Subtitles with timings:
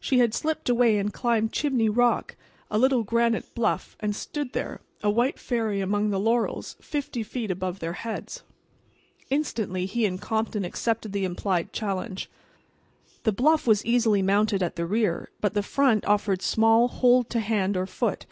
[0.00, 2.34] She had slipped away and climbed Chimney Rock,
[2.68, 7.48] a little granite bluff, and stood there, a white fairy among the laurels, fifty feet
[7.48, 8.42] above their heads.
[9.30, 12.28] Instantly he and Compton accepted the implied challenge.
[13.22, 17.38] The bluff was easily mounted at the rear, but the front offered small hold to
[17.38, 18.26] hand or foot.